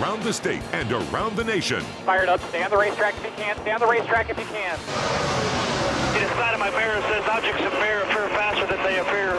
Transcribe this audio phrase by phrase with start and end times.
[0.00, 1.80] around the state and around the nation.
[2.04, 2.40] Fired up.
[2.48, 3.56] Stay on the racetrack if you can.
[3.56, 4.78] Stay on the racetrack if you can.
[6.20, 9.32] Inside of my mirror says objects appear, appear faster than they appear.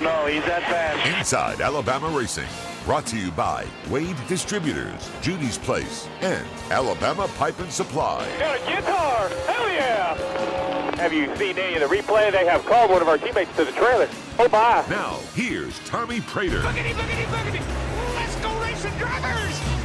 [0.00, 1.18] No, he's that fast.
[1.18, 2.48] Inside Alabama Racing.
[2.84, 8.28] Brought to you by Wade Distributors, Judy's Place, and Alabama Pipe and Supply.
[8.38, 9.28] Got a guitar!
[9.28, 10.96] Hell yeah!
[10.96, 12.30] Have you seen any of the replay?
[12.30, 14.08] They have called one of our teammates to the trailer.
[14.38, 14.84] Oh, bye.
[14.88, 16.62] Now, here's Tommy Praytor.
[16.62, 18.14] Boogity, boogity, boogity.
[18.14, 19.75] Let's go racing drivers.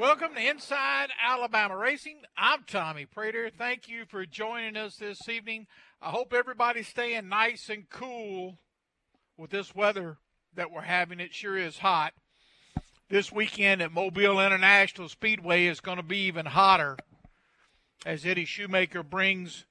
[0.00, 2.20] Welcome to Inside Alabama Racing.
[2.34, 3.52] I'm Tommy Praytor.
[3.52, 5.66] Thank you for joining us this evening.
[6.00, 8.56] I hope everybody's staying nice and cool
[9.36, 10.16] with this weather
[10.54, 11.20] that we're having.
[11.20, 12.14] It sure is hot.
[13.10, 16.96] This weekend at Mobile International Speedway is going to be even hotter
[18.06, 19.66] as Eddie Shoemaker brings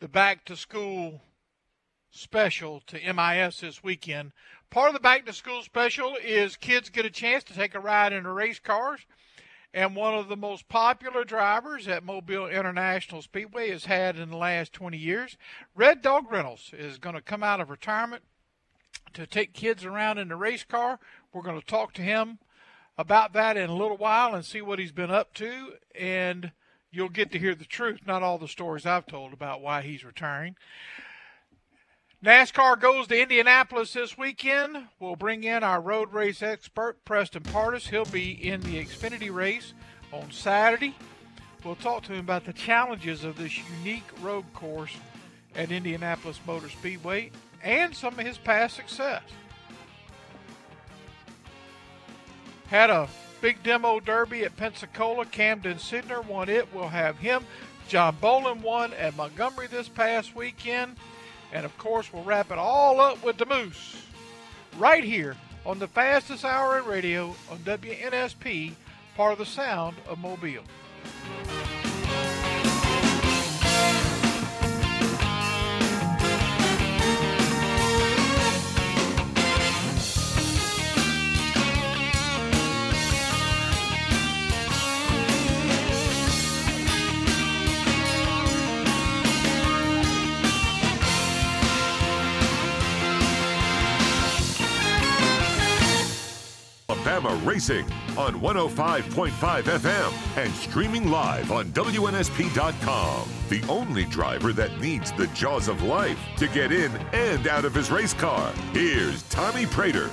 [0.00, 1.20] the back to school
[2.10, 4.32] special to MIS this weekend.
[4.70, 7.80] Part of the back to school special is kids get a chance to take a
[7.80, 9.00] ride in the race cars.
[9.76, 14.36] And one of the most popular drivers at Mobile International Speedway has had in the
[14.38, 15.36] last 20 years,
[15.78, 18.22] Reddog Reynolds, is going to come out of retirement
[19.12, 20.98] to take kids around in the race car.
[21.30, 22.38] We're going to talk to him
[22.96, 25.74] about that in a little while and see what he's been up to.
[25.94, 26.52] And
[26.90, 30.06] you'll get to hear the truth, not all the stories I've told about why he's
[30.06, 30.56] retiring.
[32.24, 34.88] NASCAR goes to Indianapolis this weekend.
[34.98, 37.88] We'll bring in our road race expert, Preston Pardus.
[37.88, 39.74] He'll be in the Xfinity race
[40.12, 40.94] on Saturday.
[41.62, 44.96] We'll talk to him about the challenges of this unique road course
[45.54, 49.22] at Indianapolis Motor Speedway and some of his past success.
[52.68, 53.08] Had a
[53.42, 55.26] big demo derby at Pensacola.
[55.26, 56.66] Camden Sidner won it.
[56.74, 57.44] We'll have him.
[57.88, 60.96] John Bolen won at Montgomery this past weekend.
[61.52, 63.96] And of course, we'll wrap it all up with the Moose
[64.78, 68.72] right here on the fastest hour in radio on WNSP,
[69.16, 70.62] part of the sound of Mobile.
[97.06, 97.84] Alabama Racing
[98.18, 103.28] on 105.5 FM and streaming live on WNSP.com.
[103.48, 107.72] The only driver that needs the jaws of life to get in and out of
[107.72, 108.52] his race car.
[108.72, 110.10] Here's Tommy Praytor.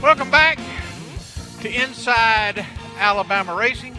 [0.00, 0.58] Welcome back
[1.60, 2.64] to Inside
[2.96, 3.98] Alabama Racing.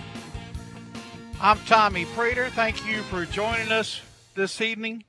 [1.40, 2.50] I'm Tommy Praytor.
[2.50, 4.02] Thank you for joining us
[4.34, 5.04] this evening.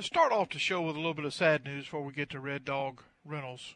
[0.00, 2.30] Let's start off the show with a little bit of sad news before we get
[2.30, 3.74] to Reddog Reynolds.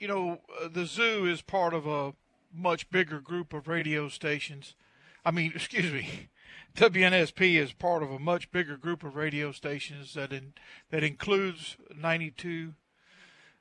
[0.00, 2.14] You know, uh, the zoo is part of a
[2.50, 4.74] much bigger group of radio stations.
[5.22, 6.30] I mean, excuse me,
[6.74, 10.54] WNSP is part of a much bigger group of radio stations that in,
[10.90, 12.72] that includes 92,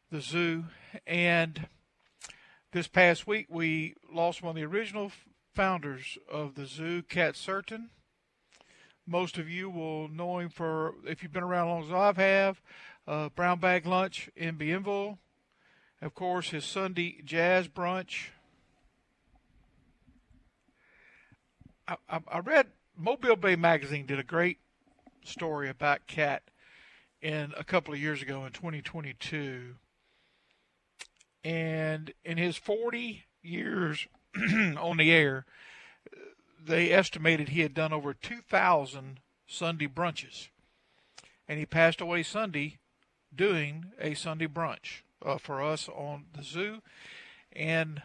[0.09, 0.63] the zoo,
[1.05, 1.67] and
[2.71, 5.11] this past week we lost one of the original
[5.53, 7.89] founders of the zoo, Cat Certain
[9.05, 12.21] most of you will know him for, if you've been around as long as I
[12.21, 12.61] have,
[13.07, 15.17] uh, Brown Bag Lunch in Bienville.
[16.01, 18.29] Of course, his Sunday Jazz Brunch.
[21.87, 24.59] I, I, I read Mobile Bay Magazine did a great
[25.23, 26.43] story about Cat
[27.21, 29.75] in a couple of years ago in 2022.
[31.43, 34.07] And in his 40 years
[34.77, 35.45] on the air,
[36.65, 40.49] they estimated he had done over 2,000 Sunday brunches.
[41.47, 42.77] And he passed away Sunday
[43.35, 46.81] doing a Sunday brunch uh, for us on the zoo.
[47.51, 48.01] And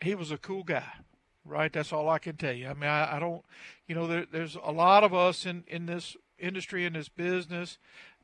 [0.00, 0.92] he was a cool guy,
[1.44, 1.72] right?
[1.72, 2.68] That's all I can tell you.
[2.68, 3.44] I mean, I, I don't,
[3.86, 7.78] you know, there, there's a lot of us in, in this industry, in this business,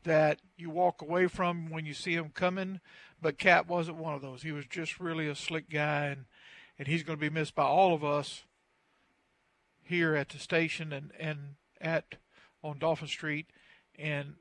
[0.04, 2.80] that you walk away from when you see him coming.
[3.20, 4.42] But Cat wasn't one of those.
[4.42, 6.06] He was just really a slick guy.
[6.06, 6.24] And,
[6.78, 8.44] and he's going to be missed by all of us
[9.82, 11.38] here at the station and and
[11.80, 12.16] at
[12.62, 13.46] on Dolphin Street,
[13.98, 14.34] and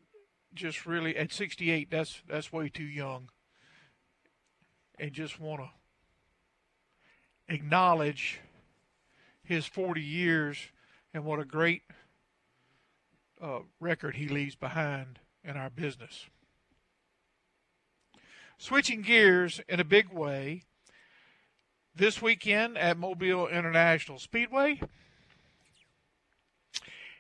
[0.54, 3.30] just really at 68, that's that's way too young.
[5.00, 5.70] And just want to
[7.54, 8.40] acknowledge
[9.44, 10.58] his 40 years
[11.14, 11.84] and what a great
[13.42, 16.26] uh, record he leaves behind in our business.
[18.58, 20.64] Switching gears in a big way
[21.98, 24.80] this weekend at Mobile International Speedway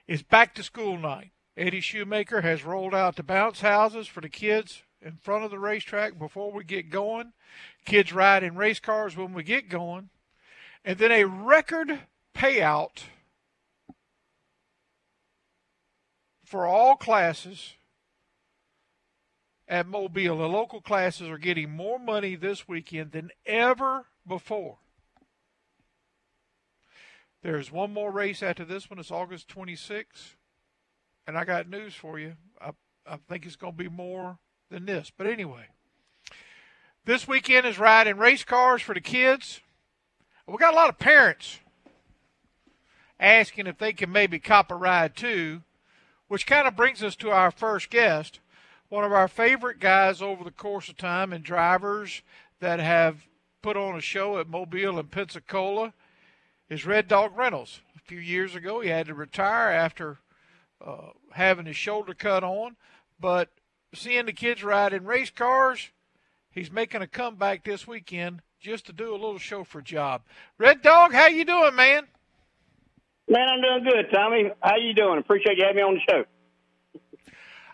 [0.08, 1.32] is back to school night.
[1.58, 5.60] Eddie Shoemaker has rolled out the bounce houses for the kids in front of the
[5.60, 7.34] racetrack before we get going.
[7.86, 10.10] Kids ride in race cars when we get going.
[10.86, 12.02] And then a record
[12.36, 13.04] payout
[16.46, 17.74] for all classes
[19.68, 20.38] at Mobile.
[20.38, 24.78] The local classes are getting more money this weekend than ever before.
[27.44, 29.00] There's one more race after this one.
[29.00, 30.36] It's August 26th.
[31.28, 32.34] And I got news for you.
[32.62, 32.72] I,
[33.06, 34.38] I think it's going to be more
[34.70, 35.12] than this.
[35.16, 35.68] But anyway,
[37.06, 39.62] this weekend is riding race cars for the kids.
[40.48, 41.60] We got a lot of parents
[43.20, 45.62] asking if they can maybe cop a ride too,
[46.28, 48.40] which kind of brings us to our first guest,
[48.90, 52.22] one of our favorite guys over the course of time and drivers
[52.60, 53.28] that have
[53.62, 55.94] put on a show at Mobile and Pensacola
[56.69, 57.81] is Reddog Reynolds.
[57.95, 60.19] A few years ago, he had to retire after
[60.86, 62.75] uh, having his shoulder cut on,
[63.19, 63.50] but
[63.94, 65.89] seeing the kids ride in race cars,
[66.51, 70.21] he's making a comeback this weekend just to do a little chauffeur job.
[70.59, 72.07] Reddog, how you doing, man?
[73.30, 74.51] Man, I'm doing good, Tommy.
[74.62, 75.19] How you doing?
[75.19, 76.24] Appreciate you having me on the show.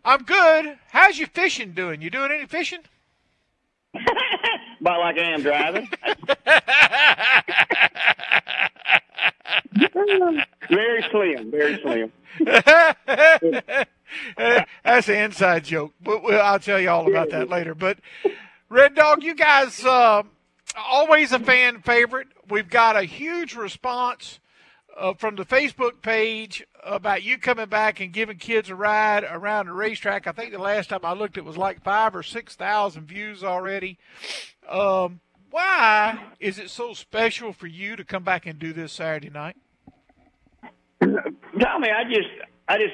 [0.04, 0.78] I'm good.
[0.90, 2.02] How's your fishing doing?
[2.02, 2.82] You doing any fishing?
[4.84, 5.90] About like I am driving.
[10.70, 12.12] very slim, very slim.
[14.84, 17.74] That's an inside joke, but I'll tell you all about that later.
[17.74, 18.00] But
[18.70, 20.24] Reddog, you guys uh,
[20.76, 22.28] always a fan favorite.
[22.50, 24.42] We've got a huge response
[24.98, 29.68] uh, from the Facebook page about you coming back and giving kids a ride around
[29.68, 30.28] the racetrack.
[30.28, 33.46] I think the last time I looked, it was like five or six thousand views
[33.46, 33.98] already.
[34.70, 35.20] Um,
[35.52, 39.56] why is it so special for you to come back and do this Saturday night?
[41.00, 42.30] Tommy, I just,
[42.68, 42.94] I just,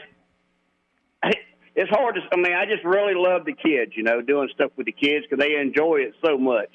[1.24, 1.32] I,
[1.76, 2.22] it's hard to.
[2.34, 3.94] I mean, I just really love the kids.
[3.96, 6.70] You know, doing stuff with the kids because they enjoy it so much,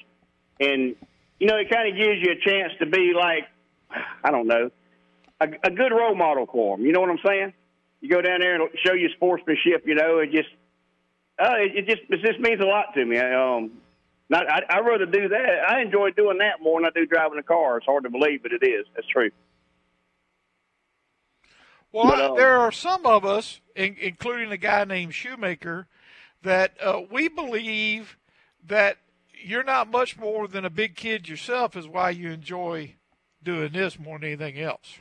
[0.59, 0.95] and
[1.39, 3.43] you know, it kind of gives you a chance to be like,
[4.23, 4.71] I don't know,
[5.41, 6.85] a, a good role model for them.
[6.85, 7.53] You know what I'm saying?
[8.01, 9.83] You go down there and show your sportsmanship.
[9.85, 10.49] You know, it just,
[11.37, 13.17] uh, it, it just, it just means a lot to me.
[13.17, 13.71] Um,
[14.29, 15.59] not, I, I rather do that.
[15.69, 17.77] I enjoy doing that more than I do driving a car.
[17.77, 18.85] It's hard to believe, but it is.
[18.95, 19.29] That's true.
[21.91, 25.87] Well, but, um, there are some of us, in, including a guy named Shoemaker,
[26.41, 28.17] that uh, we believe
[28.67, 28.97] that
[29.43, 31.77] you're not much more than a big kid yourself.
[31.77, 32.95] Is why you enjoy
[33.43, 34.97] doing this more than anything else.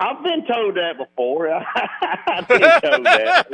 [0.00, 1.48] I've been told that before.
[2.26, 3.46] I've been told that.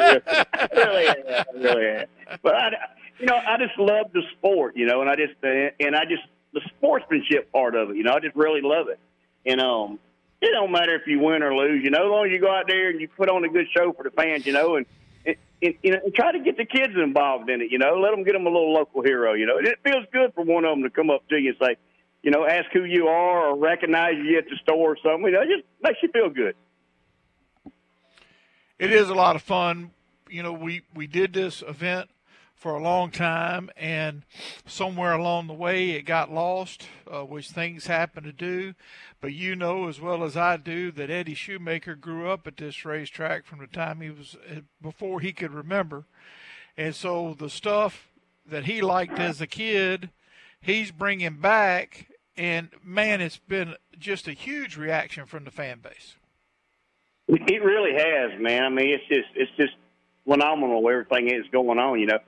[0.75, 2.05] really, have, really.
[2.43, 2.70] But I,
[3.19, 6.05] you know, I just love the sport, you know, and I just uh, and I
[6.05, 6.23] just
[6.53, 8.99] the sportsmanship part of it, you know, I just really love it.
[9.44, 9.99] And um,
[10.41, 12.50] it don't matter if you win or lose, you know, as long as you go
[12.50, 14.87] out there and you put on a good show for the fans, you know, and.
[15.26, 17.73] and, and you know, and try to get the kids involved in it.
[17.73, 19.35] You know, let them get them a little local hero.
[19.35, 21.49] You know, and it feels good for one of them to come up to you
[21.50, 21.76] and say,
[22.23, 25.26] you know, ask who you are or recognize you at the store or something.
[25.26, 26.55] You know, it just makes you feel good.
[28.79, 29.91] It is a lot of fun.
[30.31, 32.09] You know, we we did this event
[32.58, 34.25] for a long time, and
[34.66, 38.75] somewhere along the way it got lost, uh, which things happen to do.
[39.20, 42.85] But you know as well as I do that Eddie Shoemaker grew up at this
[42.85, 46.04] racetrack from the time he was uh, before he could remember,
[46.76, 48.09] and so the stuff
[48.44, 50.11] that he liked as a kid,
[50.61, 56.16] he's bringing back, and man, it's been just a huge reaction from the fan base.
[57.28, 58.62] It really has, man.
[58.64, 59.75] I mean, it's just it's just
[60.25, 62.00] phenomenal everything is going on.
[62.00, 62.18] You know,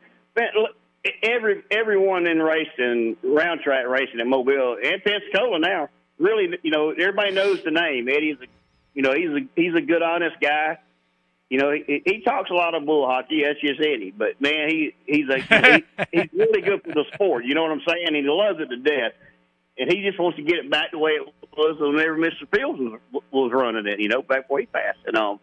[1.23, 6.91] every everyone in racing, round track racing at Mobile and Pensacola now, really, you know,
[6.91, 8.09] everybody knows the name.
[8.09, 8.47] Eddie's, a,
[8.95, 10.79] you know, he's a he's a good, honest guy.
[11.49, 13.43] You know, he, he talks a lot of bull hockey.
[13.45, 17.45] That's just Eddie, but man, he he's a he, he's really good for the sport.
[17.45, 18.15] You know what I'm saying?
[18.15, 19.13] He loves it to death.
[19.79, 22.47] And he just wants to get it back the way it was whenever Mr.
[22.55, 23.99] Fields was, was running it.
[23.99, 24.99] You know, back before he passed.
[25.07, 25.41] And um,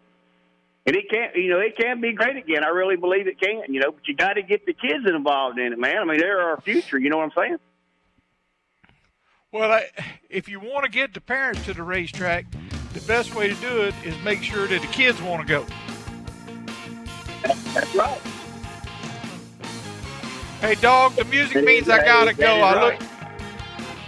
[0.88, 2.64] and it can't, you know it can be great again.
[2.64, 3.62] I really believe it can.
[3.68, 5.98] You know, but you got to get the kids involved in it, man.
[5.98, 6.98] I mean, they're our future.
[6.98, 7.58] You know what I'm saying?
[9.52, 9.90] Well, I,
[10.30, 12.46] if you want to get the parents to the racetrack,
[12.94, 15.66] the best way to do it is make sure that the kids want to go.
[17.74, 18.22] That's right.
[20.62, 22.62] Hey, dog, the music means I gotta go.
[22.62, 23.02] I look.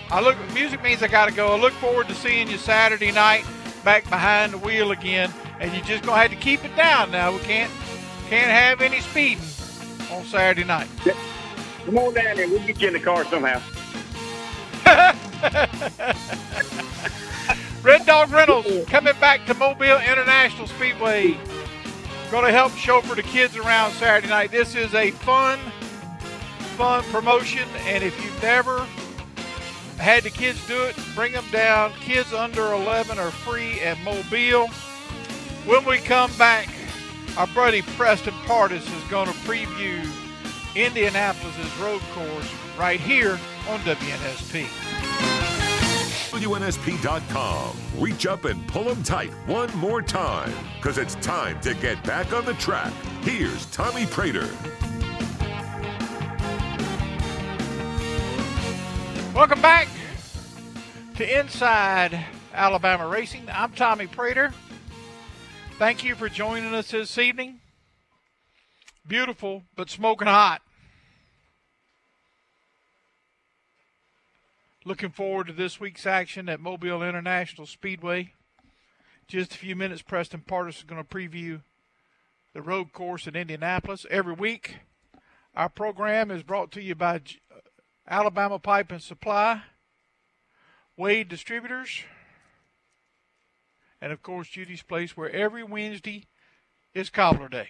[0.10, 0.38] I look.
[0.54, 1.54] Music means I gotta go.
[1.54, 3.46] I look forward to seeing you Saturday night
[3.84, 7.32] back behind the wheel again and you're just gonna have to keep it down now.
[7.32, 7.72] We can't
[8.30, 9.44] can't have any speeding
[10.12, 10.88] on Saturday night.
[11.86, 12.48] Come on down there.
[12.48, 13.62] We'll get you in the car somehow.
[17.82, 21.38] Reddog Reynolds coming back to Mobile International Speedway.
[22.30, 24.52] Going to help chauffeur the kids around Saturday night.
[24.52, 25.58] This is a fun,
[26.78, 28.86] fun promotion, and if you've never
[29.98, 31.92] had the kids do it, bring them down.
[32.02, 34.70] Kids under 11 are free at Mobile.
[35.66, 36.68] When we come back,
[37.38, 40.04] our buddy Preston Pardus is going to preview
[40.76, 44.66] Indianapolis' road course right here on WNSP.
[46.32, 47.78] WNSP.com.
[47.98, 52.32] Reach up and pull them tight one more time because it's time to get back
[52.34, 52.94] on the track.
[53.22, 54.50] Here's Tommy Praytor.
[59.36, 59.90] Welcome back
[61.18, 63.44] to Inside Alabama Racing.
[63.52, 64.54] I'm Tommy Praytor.
[65.80, 67.62] Thank you for joining us this evening.
[69.08, 70.62] Beautiful, but smoking hot.
[74.84, 78.34] Looking forward to this week's action at Mobile International Speedway.
[79.30, 81.62] Just a few minutes, Preston Pardus is going to preview
[82.54, 84.06] the road course in Indianapolis.
[84.10, 84.80] Every week,
[85.56, 87.60] our program is brought to you by uh,
[88.06, 89.62] Alabama Pipe and Supply,
[90.98, 92.04] Wade Distributors,
[94.02, 96.26] and of course Judy's Place, where every Wednesday
[96.94, 97.70] is Cobbler Day.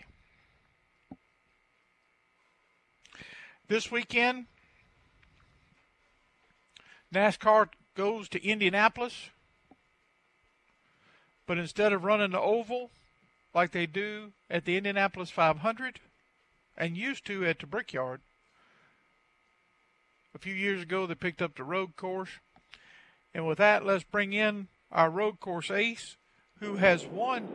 [3.68, 4.46] This weekend,
[7.14, 9.30] NASCAR goes to Indianapolis,
[11.46, 12.90] but instead of running the oval
[13.54, 16.00] like they do at the Indianapolis 500
[16.78, 18.22] and used to at the Brickyard,
[20.34, 22.30] a few years ago they picked up the road course.
[23.34, 26.18] And with that, let's bring in our road course ace
[26.60, 27.50] who has won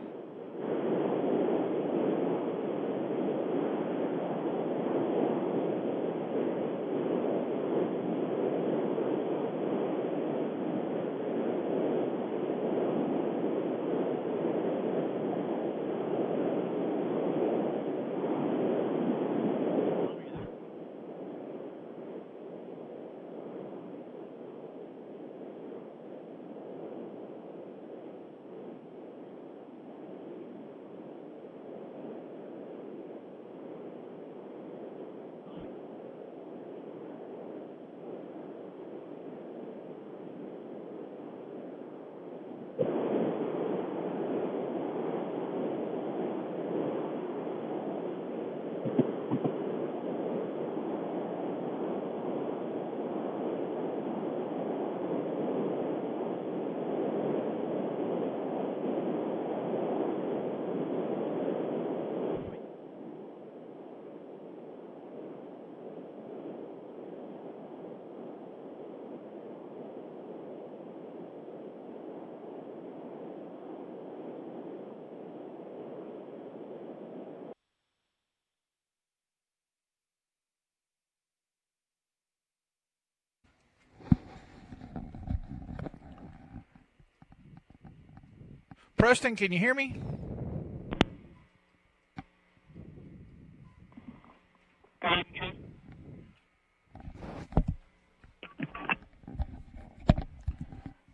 [88.97, 89.99] Preston, can you hear me?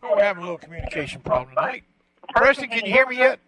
[0.03, 1.83] Oh, we're having a little communication problem tonight.
[2.35, 3.39] Preston, can you hear me yet?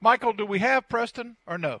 [0.00, 1.80] Michael, do we have Preston or no?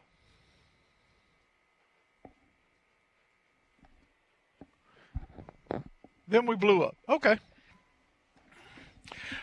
[6.28, 6.96] Then we blew up.
[7.08, 7.38] Okay.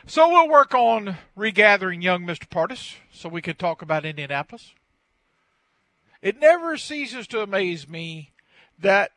[0.05, 2.47] So we'll work on regathering young Mr.
[2.47, 4.73] Pardus so we can talk about Indianapolis.
[6.21, 8.31] It never ceases to amaze me
[8.79, 9.11] that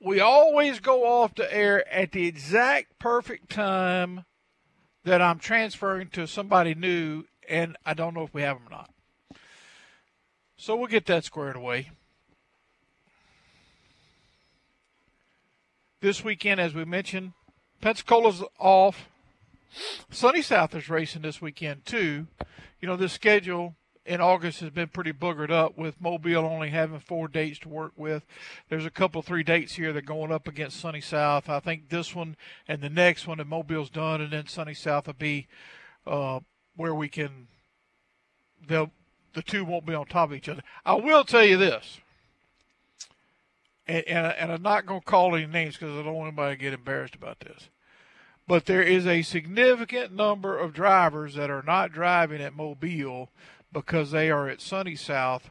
[0.00, 4.24] we always go off the air at the exact perfect time
[5.04, 8.70] that I'm transferring to somebody new, and I don't know if we have them or
[8.70, 8.90] not.
[10.56, 11.90] So we'll get that squared away.
[16.02, 17.32] This weekend, as we mentioned,
[17.80, 19.08] Pensacola's off.
[20.10, 22.26] Sunny South is racing this weekend, too.
[22.80, 26.98] You know, this schedule in August has been pretty boogered up with Mobile only having
[26.98, 28.24] four dates to work with.
[28.68, 31.48] There's a couple, three dates here that are going up against Sunny South.
[31.48, 32.34] I think this one
[32.66, 35.46] and the next one, and Mobile's done, and then Sunny South will be
[36.04, 36.40] uh,
[36.74, 37.46] where we can.
[38.66, 38.90] They'll
[39.34, 40.62] the two won't be on top of each other.
[40.84, 42.00] I will tell you this
[43.86, 46.56] and, and, and I'm not going to call any names because I don't want anybody
[46.56, 47.68] to get embarrassed about this.
[48.46, 53.30] But there is a significant number of drivers that are not driving at Mobile
[53.72, 55.50] because they are at Sunny South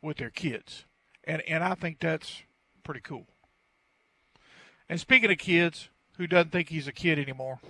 [0.00, 0.84] with their kids.
[1.24, 2.42] And, and I think that's
[2.82, 3.26] pretty cool.
[4.88, 7.60] And speaking of kids, who doesn't think he's a kid anymore?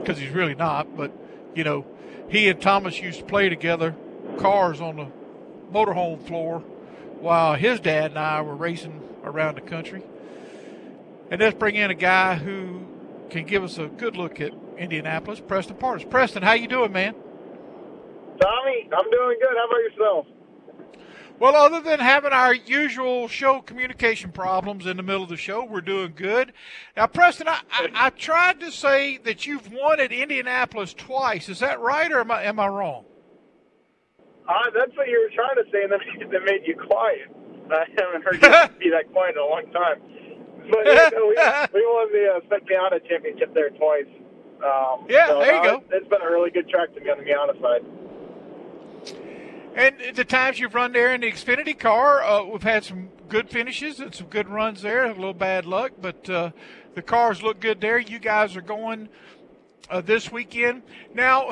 [0.00, 1.12] Because he's really not, but,
[1.54, 1.86] you know,
[2.28, 3.94] he and Thomas used to play together,
[4.38, 5.06] cars on the
[5.72, 6.64] motorhome floor,
[7.22, 10.02] while his dad and I were racing around the country.
[11.30, 12.84] And let's bring in a guy who
[13.30, 16.10] can give us a good look at Indianapolis, Preston Pardus.
[16.10, 17.14] Preston, how you doing, man?
[18.40, 19.56] Tommy, I'm doing good.
[19.56, 20.26] How about yourself?
[21.38, 25.64] Well, other than having our usual show communication problems in the middle of the show,
[25.64, 26.52] we're doing good.
[26.96, 31.48] Now, Preston, I, I, I tried to say that you've won at Indianapolis twice.
[31.48, 33.04] Is that right, or am I, am I wrong?
[34.48, 37.30] Uh, that's what you were trying to say, and then that made you quiet.
[37.70, 40.02] I haven't heard you be that quiet in a long time.
[40.70, 41.34] But yeah, no, we,
[41.80, 44.06] we won the uh, Spec Miata championship there twice.
[44.64, 45.84] Um, yeah, so, there you uh, go.
[45.90, 47.84] It's been a really good track to be on the Miata side.
[49.74, 53.48] And the times you've run there in the Xfinity car, uh, we've had some good
[53.48, 55.06] finishes and some good runs there.
[55.06, 56.50] A little bad luck, but uh,
[56.94, 57.98] the cars look good there.
[57.98, 59.08] You guys are going
[59.88, 60.82] uh, this weekend.
[61.14, 61.50] Now,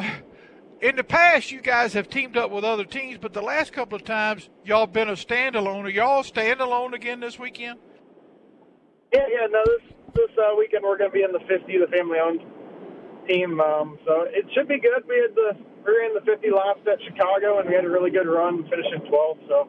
[0.81, 3.97] in the past, you guys have teamed up with other teams, but the last couple
[3.97, 5.85] of times, y'all been a standalone.
[5.85, 7.79] Are y'all standalone again this weekend?
[9.13, 9.47] Yeah, yeah.
[9.51, 12.41] No, this this uh, weekend we're going to be in the 50, the family-owned
[13.29, 13.61] team.
[13.61, 15.05] Um, so it should be good.
[15.07, 15.53] We had the
[15.85, 18.65] we were in the 50 last at Chicago, and we had a really good run,
[18.69, 19.39] finishing 12.
[19.49, 19.69] So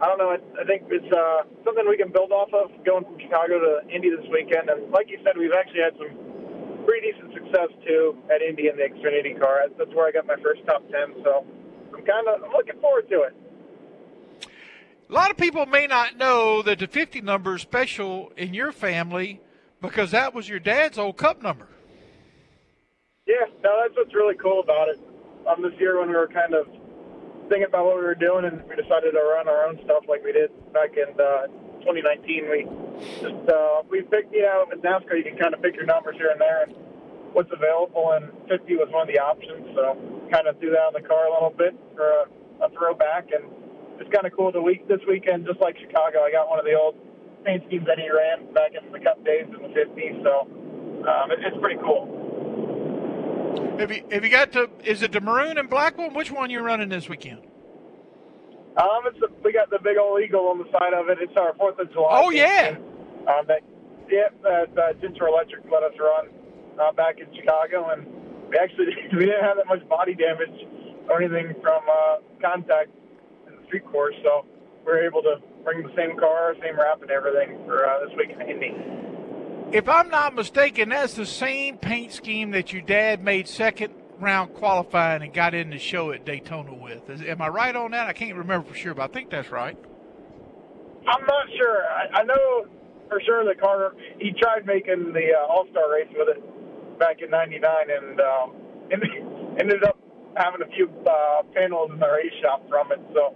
[0.00, 0.30] I don't know.
[0.30, 3.88] I, I think it's uh, something we can build off of going from Chicago to
[3.88, 4.68] Indy this weekend.
[4.68, 6.31] And like you said, we've actually had some
[6.84, 9.64] pretty decent success too at Indy in the Xfinity car.
[9.78, 11.22] That's where I got my first top 10.
[11.24, 11.46] So
[11.94, 13.34] I'm kind of looking forward to it.
[15.10, 18.72] A lot of people may not know that the 50 number is special in your
[18.72, 19.40] family
[19.80, 21.68] because that was your dad's old cup number.
[23.26, 24.98] Yeah, no, that's what's really cool about it.
[25.46, 26.66] Um, this year when we were kind of
[27.48, 30.24] thinking about what we were doing and we decided to run our own stuff like
[30.24, 31.46] we did back in uh,
[31.82, 32.66] 2019, we
[33.20, 36.16] just uh, we picked you know with NASCAR you can kind of pick your numbers
[36.16, 36.74] here and there and
[37.32, 39.96] what's available and 50 was one of the options, so
[40.30, 43.44] kind of threw that on the car a little bit for a, a throwback and
[44.00, 44.52] it's kind of cool.
[44.52, 46.96] The week this weekend, just like Chicago, I got one of the old
[47.44, 50.46] paint schemes that he ran back in the Cup days in the 50s, so
[51.08, 52.06] um, it, it's pretty cool.
[53.78, 54.70] Have you have you got to?
[54.84, 56.14] Is it the maroon and black one?
[56.14, 57.42] Which one you running this weekend?
[58.76, 61.18] Um, it's the, we got the big old eagle on the side of it.
[61.20, 62.08] It's our Fourth of July.
[62.24, 62.76] Oh yeah.
[63.28, 63.60] Um, that
[64.08, 66.28] yeah, that uh, Ginger Electric let us run
[66.80, 68.06] uh, back in Chicago, and
[68.48, 70.56] we actually we didn't have that much body damage
[71.08, 72.88] or anything from uh, contact
[73.46, 74.46] in the street course, so
[74.86, 78.16] we were able to bring the same car, same wrap, and everything for uh, this
[78.16, 78.72] week in Indy.
[79.72, 84.54] If I'm not mistaken, that's the same paint scheme that your dad made second round
[84.54, 87.10] qualifying and got in the show at Daytona with.
[87.10, 88.06] Is, am I right on that?
[88.06, 89.76] I can't remember for sure, but I think that's right.
[91.06, 91.84] I'm not sure.
[91.84, 92.66] I, I know
[93.08, 93.92] for sure that car.
[94.18, 98.54] He tried making the uh, All Star race with it back in '99, and um,
[99.58, 99.98] ended up
[100.36, 103.00] having a few uh, panels in the race shop from it.
[103.12, 103.34] So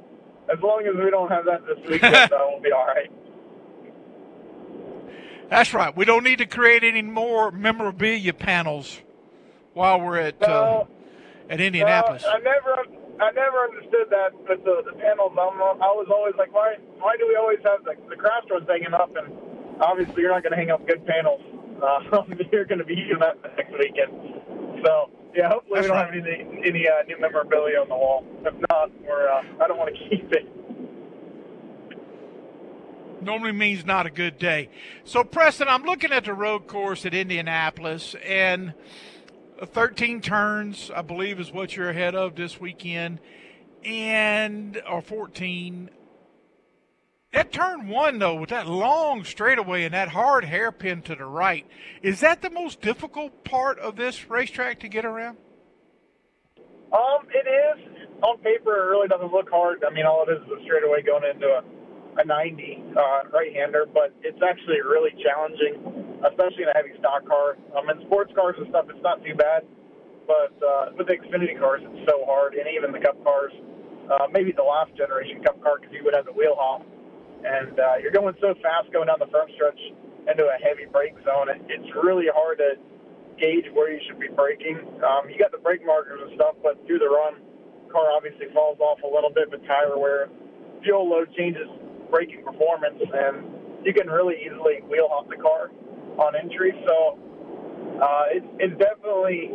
[0.50, 3.10] as long as we don't have that this weekend, uh, we'll be all right.
[5.50, 5.96] That's right.
[5.96, 9.00] We don't need to create any more memorabilia panels
[9.76, 10.84] while we're at uh,
[11.50, 12.24] at Indianapolis.
[12.24, 12.74] Uh, I never,
[13.20, 15.36] I never understood that with the, the panels.
[15.36, 18.66] I'm, I was always like, why, why do we always have the, the crash ones
[18.66, 19.14] hanging up?
[19.14, 19.36] And
[19.80, 21.42] obviously, you're not going to hang up good panels.
[21.76, 24.80] Uh, you're going to be using that next weekend.
[24.82, 26.14] So yeah, hopefully That's we don't right.
[26.14, 28.24] have any any uh, new memorabilia on the wall.
[28.46, 30.48] If not, we're uh, I don't want to keep it.
[33.20, 34.68] normally means not a good day.
[35.02, 38.72] So, Preston, I'm looking at the road course at Indianapolis, and
[39.64, 43.20] 13 turns, I believe, is what you're ahead of this weekend,
[43.84, 45.90] and or 14.
[47.32, 51.66] That turn one, though, with that long straightaway and that hard hairpin to the right,
[52.02, 55.36] is that the most difficult part of this racetrack to get around?
[56.92, 58.72] Um, it is on paper.
[58.72, 59.84] It really doesn't look hard.
[59.84, 61.62] I mean, all it is is a straightaway going into a,
[62.20, 67.56] a 90 uh, right-hander, but it's actually really challenging, especially in a heavy stock car.
[67.76, 69.62] Um, in sports cars and stuff, it's not too bad,
[70.26, 73.52] but uh, with the Xfinity cars, it's so hard, and even the Cup cars,
[74.10, 76.82] uh, maybe the last generation Cup car, because you would have the wheel hop,
[77.46, 79.78] and uh, you're going so fast going down the front stretch
[80.26, 81.46] into a heavy brake zone.
[81.46, 82.74] It, it's really hard to
[83.38, 84.80] gauge where you should be braking.
[85.04, 87.38] Um, you got the brake markers and stuff, but through the run,
[87.92, 90.26] car obviously falls off a little bit, but tire wear,
[90.82, 91.68] fuel load changes
[92.10, 95.70] braking performance, and you can really easily wheel off the car
[96.18, 96.72] on entry.
[96.86, 97.18] So
[98.00, 99.52] uh, it's, it's definitely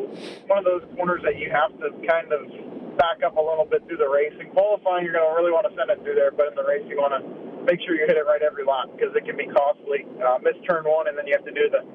[0.48, 2.50] one of those corners that you have to kind of
[2.98, 4.34] back up a little bit through the race.
[4.40, 6.66] In qualifying, you're going to really want to send it through there, but in the
[6.66, 7.22] race, you want to
[7.64, 10.06] make sure you hit it right every lap because it can be costly.
[10.22, 11.86] Uh, miss turn one, and then you have to do the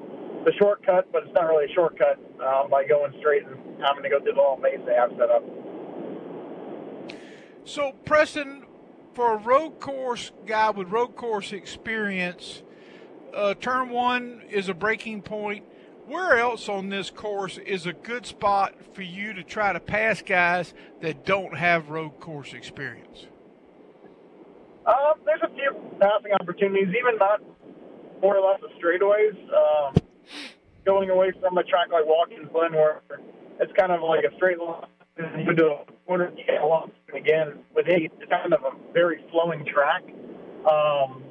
[0.45, 4.09] the shortcut, but it's not really a shortcut um, by going straight and having to
[4.09, 5.43] go through the little maze they have set up.
[7.65, 8.63] So, Preston,
[9.13, 12.63] for a road course guy with road course experience,
[13.33, 15.65] uh, turn one is a breaking point.
[16.07, 20.21] Where else on this course is a good spot for you to try to pass
[20.21, 23.27] guys that don't have road course experience?
[24.85, 27.41] Um, there's a few passing opportunities, even not
[28.21, 29.35] more or less the straightaways.
[29.53, 29.95] Um,
[30.85, 33.01] going away from a track like Watkins Glen, where
[33.59, 34.85] it's kind of like a straight line,
[35.17, 35.73] and you do
[36.07, 38.11] a get along again with eight.
[38.21, 40.03] It's kind of a very flowing track.
[40.65, 41.23] Um,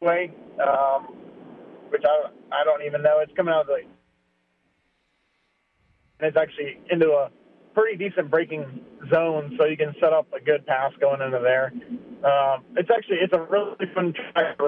[0.00, 0.32] way,
[0.62, 1.14] um,
[1.90, 3.20] which I I don't even know.
[3.20, 3.82] It's coming out of the
[6.20, 7.30] and it's actually into a
[7.74, 11.72] pretty decent braking zone, so you can set up a good pass going into there.
[12.24, 14.58] Um, it's actually it's a really fun track.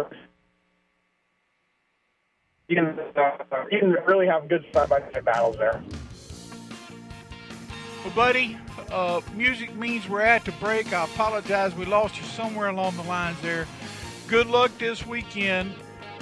[2.68, 5.82] You can uh, you can really have good side by side battles there.
[8.04, 8.56] Well, buddy,
[8.90, 10.92] uh, music means we're at the break.
[10.92, 11.74] I apologize.
[11.74, 13.66] We lost you somewhere along the lines there.
[14.32, 15.74] Good luck this weekend,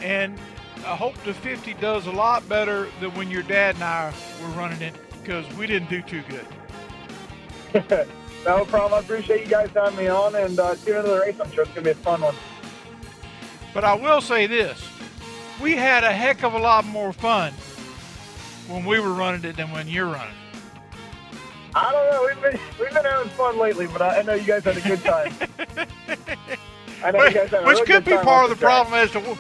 [0.03, 0.37] and
[0.79, 4.49] I hope the 50 does a lot better than when your dad and I were
[4.49, 8.09] running it because we didn't do too good.
[8.44, 8.94] no problem.
[8.94, 11.37] I appreciate you guys having me on and uh, tune into the race.
[11.40, 12.35] I'm sure it's going to be a fun one.
[13.73, 14.85] But I will say this
[15.62, 17.53] we had a heck of a lot more fun
[18.66, 21.38] when we were running it than when you're running it.
[21.77, 22.27] I don't know.
[22.27, 24.81] We've been we've been having fun lately, but I, I know you guys had a
[24.81, 25.33] good time.
[27.03, 29.11] Which, you guys had a which really could be part of the the problem as
[29.13, 29.39] to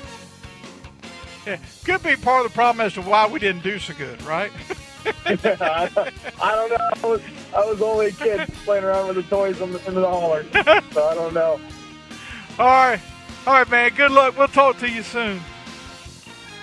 [1.46, 4.20] yeah, could be part of the problem as to why we didn't do so good,
[4.22, 4.50] right?
[5.24, 5.88] I,
[6.38, 6.76] don't know.
[7.02, 7.22] I was,
[7.56, 10.44] I was only a kid playing around with the toys in the, in the hauler,
[10.92, 11.60] so I don't know.
[12.58, 13.00] All right,
[13.46, 13.90] all right, man.
[13.96, 14.36] Good luck.
[14.36, 15.40] We'll talk to you soon.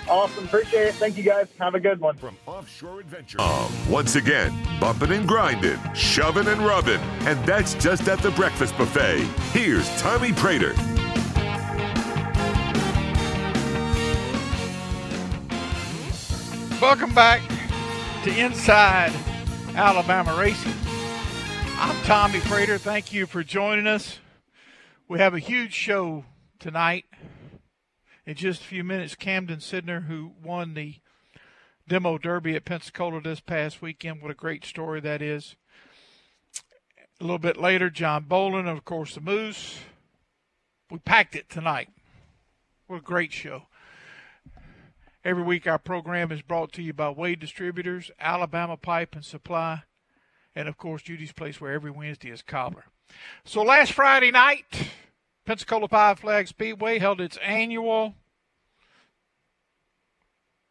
[0.08, 0.44] Awesome.
[0.44, 0.94] Appreciate it.
[0.94, 1.48] Thank you guys.
[1.58, 2.16] Have a good one.
[2.16, 3.40] From Offshore Adventure.
[3.40, 7.00] Um, once again, bumping and grinding, shoving and rubbing.
[7.26, 9.20] And that's just at the breakfast buffet.
[9.52, 10.76] Here's Tommy Praytor.
[16.80, 17.42] Welcome back
[18.24, 19.12] to Inside
[19.74, 20.72] Alabama Racing.
[21.76, 22.78] I'm Tommy Praytor.
[22.78, 24.18] Thank you for joining us.
[25.08, 26.24] We have a huge show
[26.58, 27.04] tonight.
[28.28, 30.96] In just a few minutes, Camden Sidner, who won the
[31.88, 35.56] demo derby at Pensacola this past weekend, what a great story that is.
[37.18, 39.78] A little bit later, John Bolen, of course, the Moose.
[40.90, 41.88] We packed it tonight.
[42.86, 43.62] What a great show.
[45.24, 49.84] Every week, our program is brought to you by Wade Distributors, Alabama Pipe and Supply,
[50.54, 52.84] and of course, Judy's Place, where every Wednesday is cobbler.
[53.46, 54.90] So last Friday night,
[55.48, 58.14] Pensacola Five Flag Speedway held its annual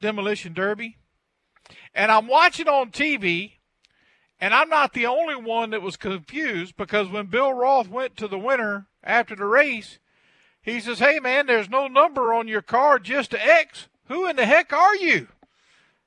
[0.02, 0.98] demolition derby,
[1.96, 3.54] and I'm watching on TV,
[4.40, 8.28] and I'm not the only one that was confused because when Bill Roth went to
[8.28, 9.98] the winner after the race,
[10.62, 14.36] he says, "Hey man, there's no number on your car, just a X." Who in
[14.36, 15.30] the heck are you?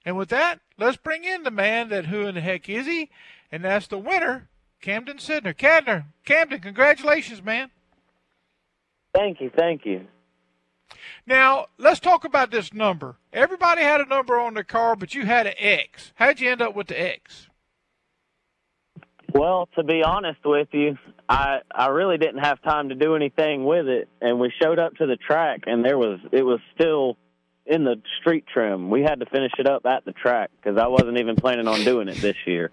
[0.04, 3.10] And with that, let's bring in the man that who in the heck is he?
[3.50, 4.48] And that's the winner,
[4.80, 5.56] Camden Sidner.
[5.56, 7.72] Cadner, Camden, congratulations, man.
[9.14, 10.06] Thank you, thank you.
[11.26, 13.16] Now, let's talk about this number.
[13.32, 16.12] Everybody had a number on their car, but you had an X.
[16.16, 17.48] How'd you end up with the X?
[19.32, 23.64] Well, to be honest with you, I I really didn't have time to do anything
[23.64, 27.16] with it, and we showed up to the track, and there was it was still
[27.64, 28.90] in the street trim.
[28.90, 31.84] We had to finish it up at the track because I wasn't even planning on
[31.84, 32.72] doing it this year.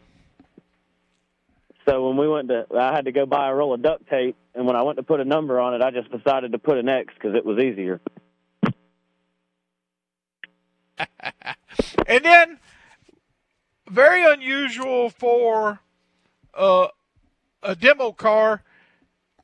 [1.88, 4.36] So when we went to, I had to go buy a roll of duct tape,
[4.54, 6.78] and when I went to put a number on it, I just decided to put
[6.78, 8.02] an X because it was easier.
[12.08, 12.60] and then,
[13.90, 15.80] very unusual for
[16.54, 16.88] uh,
[17.64, 18.64] a demo car.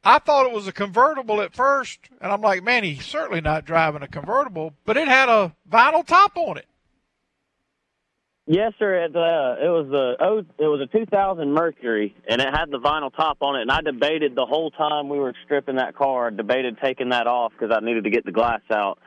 [0.04, 3.64] I thought it was a convertible at first, and I'm like, man, he's certainly not
[3.64, 6.68] driving a convertible, but it had a vinyl top on it.
[8.46, 9.06] Yes, sir.
[9.06, 12.80] It, uh, it was a oh, it was a 2000 Mercury, and it had the
[12.80, 13.62] vinyl top on it.
[13.62, 16.30] And I debated the whole time we were stripping that car.
[16.30, 19.00] Debated taking that off because I needed to get the glass out,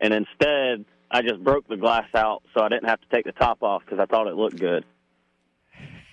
[0.00, 3.32] and instead I just broke the glass out so I didn't have to take the
[3.32, 4.84] top off because I thought it looked good.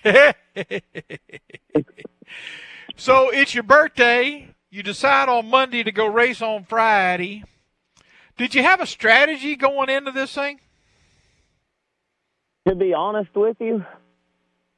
[3.00, 4.54] So it's your birthday.
[4.68, 7.44] You decide on Monday to go race on Friday.
[8.36, 10.60] Did you have a strategy going into this thing?
[12.68, 13.84] To be honest with you,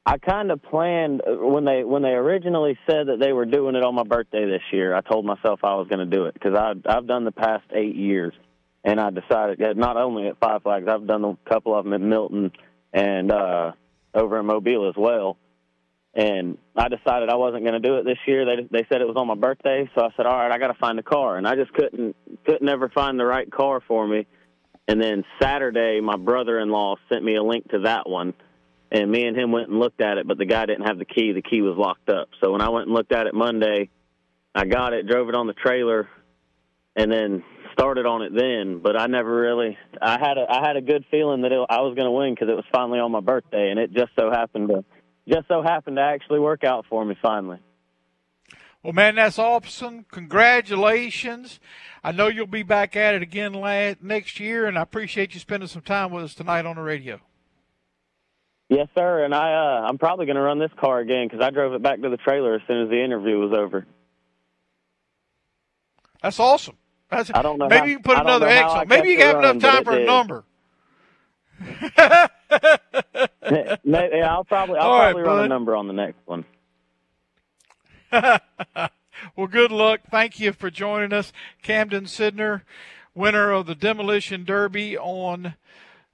[0.05, 3.77] I kind of planned uh, when they when they originally said that they were doing
[3.77, 4.95] it on my birthday this year.
[4.95, 7.65] I told myself I was going to do it because I I've done the past
[7.73, 8.35] eight years,
[8.85, 11.93] and I decided that not only at Five Flags, I've done a couple of them
[11.93, 12.53] at Milton
[12.93, 13.73] and uh,
[14.15, 15.37] over in Mobile as well.
[16.15, 18.45] And I decided I wasn't going to do it this year.
[18.45, 20.69] They they said it was on my birthday, so I said, all right, I got
[20.69, 24.07] to find a car, and I just couldn't couldn't ever find the right car for
[24.07, 24.27] me.
[24.89, 28.35] And then Saturday, my brother-in-law sent me a link to that one
[28.93, 31.07] and me and him went and looked at it, but the guy didn't have the
[31.07, 31.33] key.
[31.33, 32.29] The key was locked up.
[32.43, 33.89] So when I went and looked at it Monday,
[34.55, 36.11] I got it, drove it on the trailer,
[36.95, 37.43] and then
[37.73, 38.81] started on it then.
[38.83, 41.81] But I never really, I had a, I had a good feeling that it, I
[41.81, 44.31] was going to win because it was finally on my birthday, and it just so
[44.31, 44.85] happened to,
[45.27, 47.61] just so happened to actually work out for me finally.
[48.83, 50.07] Well, man, that's awesome.
[50.11, 51.61] Congratulations.
[52.03, 53.53] I know you'll be back at it again
[54.03, 57.21] next year, and I appreciate you spending some time with us tonight on the radio.
[58.69, 59.25] Yes, sir.
[59.25, 61.83] And I, uh, I'm probably going to run this car again because I drove it
[61.83, 63.87] back to the trailer as soon as the interview was over.
[66.23, 66.77] That's awesome.
[67.11, 67.69] That's, I don't know.
[67.69, 68.89] Maybe how, you can put another X on.
[68.89, 70.45] Maybe you have enough time for a number.
[73.85, 75.45] Maybe, I'll probably I'll All probably right, run bud.
[75.45, 76.45] a number on the next one.
[79.37, 80.01] well, good luck.
[80.11, 82.63] Thank you for joining us, Camden Sidner,
[83.15, 85.55] winner of the Demolition Derby on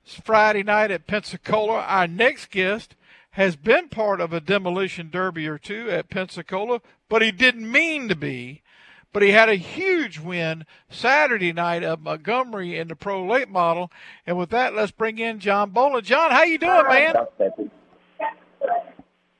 [0.04, 1.80] Friday night at Pensacola.
[1.80, 2.94] Our next guest
[3.32, 8.08] has been part of a demolition derby or two at Pensacola, but he didn't mean
[8.08, 8.62] to be.
[9.12, 13.90] But he had a huge win Saturday night at Montgomery in the Pro Late Model.
[14.26, 16.04] And with that, let's bring in John Bolen.
[16.04, 17.14] John, how you doing, man?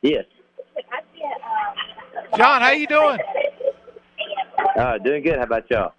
[0.00, 0.24] Yes.
[2.36, 3.18] John, how you doing?
[4.76, 5.38] Uh, doing good.
[5.38, 5.92] How about y'all?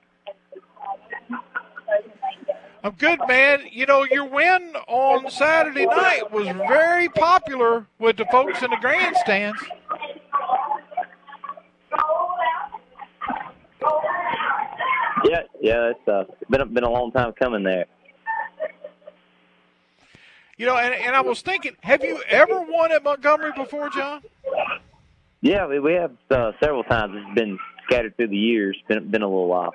[2.84, 3.64] I'm good, man.
[3.72, 8.78] You know, your win on Saturday night was very popular with the folks in the
[8.78, 9.62] grandstands.
[15.26, 15.92] Yeah, yeah.
[15.92, 17.86] It's uh, been a, been a long time coming there.
[20.58, 24.22] You know, and, and I was thinking, have you ever won at Montgomery before, John?
[25.42, 27.16] Yeah, we, we have uh, several times.
[27.16, 28.78] It's been scattered through the years.
[28.88, 29.74] Been been a little while.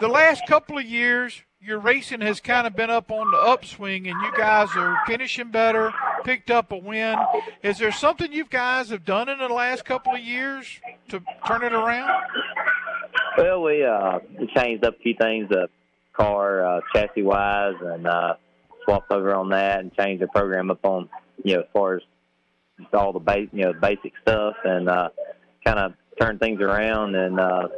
[0.00, 4.06] The last couple of years, your racing has kind of been up on the upswing,
[4.06, 5.92] and you guys are finishing better,
[6.24, 7.18] picked up a win.
[7.62, 11.62] Is there something you guys have done in the last couple of years to turn
[11.62, 12.10] it around?
[13.38, 15.66] Well, we uh, we changed up a few things, uh,
[16.12, 18.34] car uh, chassis wise, and uh,
[18.84, 21.08] swapped over on that, and changed the program up on
[21.42, 22.02] you know as far as
[22.92, 25.08] all the base you know basic stuff, and uh,
[25.64, 27.68] kind of turned things around, and uh,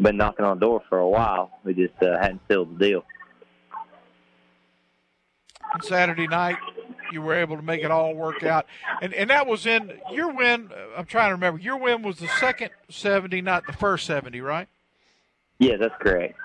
[0.00, 1.50] been knocking on the door for a while.
[1.64, 3.04] We just uh, hadn't sealed the deal.
[5.74, 6.56] on Saturday night.
[7.10, 8.66] You were able to make it all work out,
[9.00, 10.70] and and that was in your win.
[10.96, 11.58] I'm trying to remember.
[11.60, 14.68] Your win was the second 70, not the first 70, right?
[15.58, 16.36] Yeah, that's correct.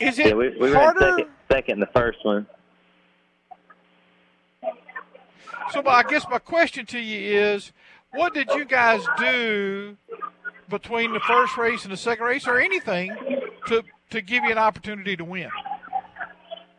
[0.00, 1.00] Is it Yeah, we, we harder?
[1.18, 2.46] second, second in the first one.
[5.72, 7.72] So I guess my question to you is,
[8.12, 9.96] what did you guys do
[10.68, 13.14] between the first race and the second race, or anything,
[13.66, 15.50] to to give you an opportunity to win?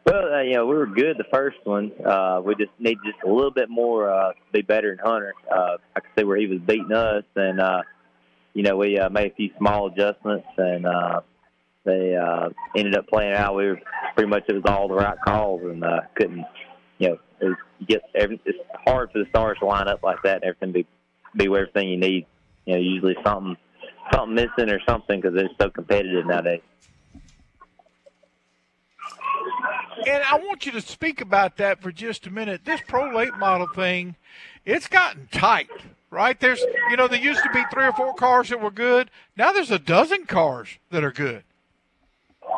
[0.05, 1.91] Well, uh, you know, we were good the first one.
[2.05, 5.33] Uh, we just need just a little bit more uh, to be better than Hunter.
[5.51, 7.81] Uh, I could see where he was beating us, and uh,
[8.53, 11.21] you know, we uh, made a few small adjustments, and uh,
[11.83, 13.55] they uh, ended up playing out.
[13.55, 13.81] We were
[14.15, 16.45] pretty much it was all the right calls, and uh, couldn't,
[16.97, 20.03] you know, it was, you get every, it's hard for the stars to line up
[20.03, 20.87] like that, and everything be
[21.35, 22.25] be everything you need.
[22.65, 23.57] You know, usually something
[24.11, 26.61] something missing or something because it's so competitive nowadays.
[30.07, 32.61] And I want you to speak about that for just a minute.
[32.65, 34.15] This pro late model thing,
[34.65, 35.69] it's gotten tight,
[36.11, 36.39] right?
[36.39, 39.09] There's, you know, there used to be three or four cars that were good.
[39.35, 41.43] Now there's a dozen cars that are good.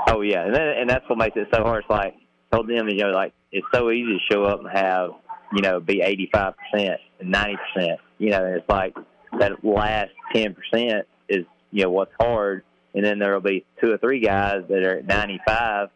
[0.10, 1.84] Oh yeah, and then, and that's what makes it so hard.
[1.84, 2.16] It's like
[2.52, 5.12] told them, you know, like it's so easy to show up and have,
[5.54, 8.00] you know, be eighty five percent and ninety percent.
[8.18, 8.96] You know, and it's like
[9.40, 13.98] that last ten percent is, you know, what's hard, and then there'll be two or
[13.98, 15.90] three guys that are at ninety five,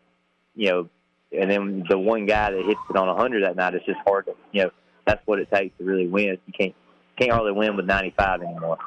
[0.56, 0.90] you know,
[1.32, 3.74] and then the one guy that hits it on a hundred that night.
[3.74, 4.72] It's just hard to, you know,
[5.06, 6.38] that's what it takes to really win.
[6.46, 6.76] You can't
[7.18, 8.78] can't hardly win with ninety five anymore.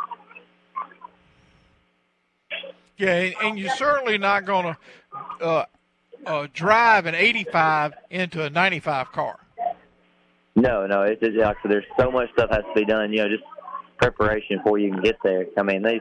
[2.97, 4.77] Yeah, and, and you're certainly not going
[5.41, 5.65] to uh,
[6.27, 9.39] uh, drive an 85 into a 95 car.
[10.57, 13.13] No, no, it's just like there's so much stuff has to be done.
[13.13, 13.43] You know, just
[13.99, 15.47] preparation before you can get there.
[15.57, 16.01] I mean, they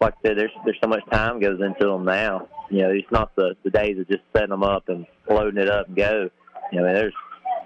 [0.00, 2.48] like I said, there's there's so much time goes into them now.
[2.70, 5.68] You know, it's not the the days of just setting them up and loading it
[5.68, 6.30] up and go.
[6.72, 7.14] You know, I mean, there's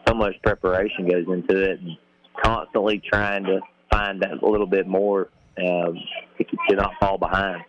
[0.08, 1.96] so much preparation goes into it, and
[2.42, 5.98] constantly trying to find that little bit more um,
[6.38, 7.64] to not fall behind.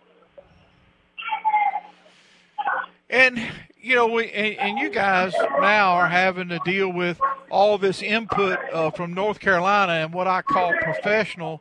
[3.10, 3.38] And
[3.84, 7.20] you know, we, and, and, you guys now are having to deal with
[7.50, 11.60] all this input uh, from North Carolina and what I call professional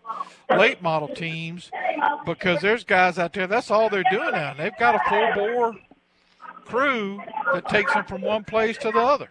[0.49, 1.69] late model teams,
[2.25, 3.45] because there's guys out there.
[3.45, 4.53] That's all they're doing now.
[4.53, 5.75] They've got a full bore
[6.63, 7.19] crew
[7.53, 9.27] that takes them from one place to the other.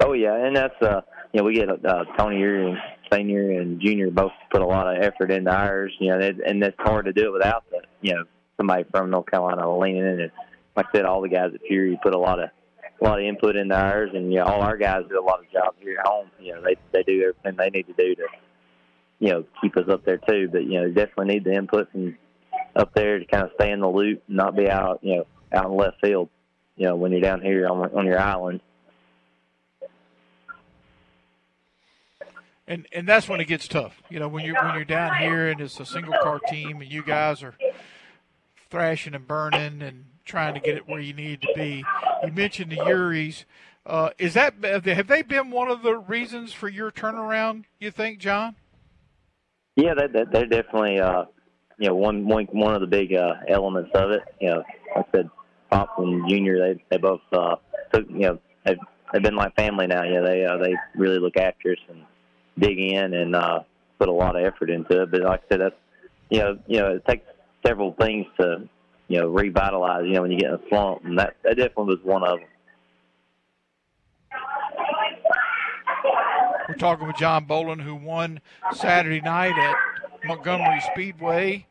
[0.00, 1.00] Oh yeah, and that's uh,
[1.32, 2.76] you know, we get uh, Tony and
[3.10, 5.94] senior and junior both put a lot of effort into ours.
[6.00, 8.24] You know, and, and it's hard to do it without the you know
[8.58, 10.30] somebody from North Carolina leaning in and
[10.76, 12.50] like I said, all the guys at Fury put a lot of
[13.00, 15.40] a lot of input into ours, and you know, all our guys do a lot
[15.40, 16.30] of jobs here at home.
[16.38, 18.26] You know, they they do everything they need to do to
[19.18, 20.48] you know keep us up there too.
[20.50, 22.16] But you know, definitely need the input from
[22.74, 25.26] up there to kind of stay in the loop, and not be out you know
[25.52, 26.28] out in left field.
[26.76, 28.60] You know, when you're down here on on your island.
[32.68, 34.02] And and that's when it gets tough.
[34.10, 36.90] You know, when you when you're down here and it's a single car team, and
[36.90, 37.54] you guys are
[38.70, 41.84] thrashing and burning and trying to get it where you need to be.
[42.24, 43.44] You mentioned the Uris.
[43.86, 47.64] Uh, is that have they been one of the reasons for your turnaround?
[47.78, 48.56] You think, John?
[49.76, 51.26] Yeah, they, they, they're definitely uh,
[51.78, 54.22] you know one one one of the big uh, elements of it.
[54.40, 54.64] You know,
[54.96, 55.30] like I said,
[55.70, 57.56] Pops and Junior, they they both uh,
[57.92, 58.78] took you know they've
[59.12, 60.02] they've been like family now.
[60.02, 62.02] You know, they uh, they really look after us and
[62.58, 63.60] dig in and uh,
[63.98, 65.10] put a lot of effort into it.
[65.10, 65.76] But like I said, that's
[66.30, 67.26] you know you know it takes
[67.64, 68.68] several things to
[69.08, 71.04] you know, revitalize, you know, when you get in a slump.
[71.04, 72.48] And that, that definitely was one of them.
[76.68, 78.40] We're talking with John Bolen, who won
[78.72, 79.76] Saturday night at
[80.24, 81.66] Montgomery Speedway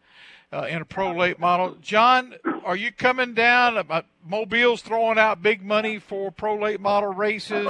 [0.53, 1.75] uh, in a pro late model.
[1.81, 3.77] John, are you coming down?
[3.77, 7.69] Uh, Mobile's throwing out big money for pro late model races.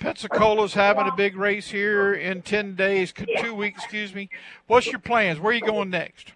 [0.00, 4.28] Pensacola's having a big race here in 10 days, two weeks, excuse me.
[4.66, 5.38] What's your plans?
[5.38, 6.32] Where are you going next?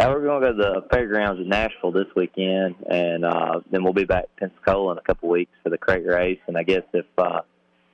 [0.00, 3.84] Uh, we're going to go to the fairgrounds in Nashville this weekend, and uh, then
[3.84, 6.38] we'll be back to Pensacola in a couple weeks for the crate race.
[6.46, 7.42] And I guess if uh,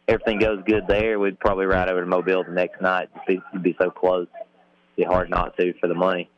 [0.07, 3.09] everything goes good there, we'd probably ride over to Mobile the next night.
[3.13, 4.29] It'd be, it'd be so close.
[4.37, 6.31] It'd be hard not to for the money.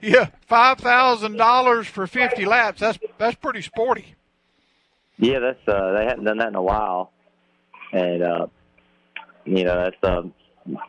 [0.00, 2.80] Yeah, five thousand dollars for fifty laps.
[2.80, 4.16] That's that's pretty sporty.
[5.18, 7.12] Yeah, that's uh, they hadn't done that in a while,
[7.92, 8.46] and uh,
[9.44, 10.34] you know that's um,